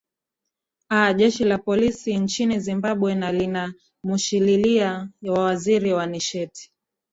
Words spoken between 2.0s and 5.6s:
nchini zimbabwe na linamushililia wa